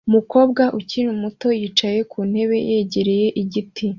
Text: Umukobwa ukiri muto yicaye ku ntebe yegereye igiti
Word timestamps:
Umukobwa 0.09 0.63
ukiri 0.79 1.07
muto 1.21 1.47
yicaye 1.59 1.99
ku 2.11 2.19
ntebe 2.29 2.57
yegereye 2.69 3.27
igiti 3.41 3.85